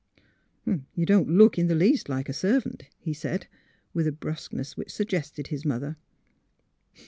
[0.95, 3.45] ''You don 't look in the least like a servant, ''he said,
[3.93, 5.95] with a brusqueness which suggested his mother.